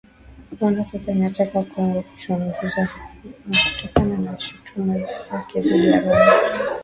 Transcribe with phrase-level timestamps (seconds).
[0.53, 2.87] Rwanda sasa inataka Kongo kuchunguzwa
[3.65, 6.65] kutokana na shutuma zake dhidi ya Rwanda